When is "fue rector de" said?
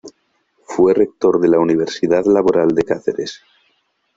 0.63-1.47